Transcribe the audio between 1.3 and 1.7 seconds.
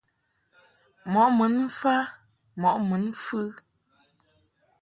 mun